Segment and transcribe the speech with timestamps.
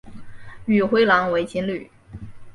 [0.65, 1.91] 与灰狼为情侣。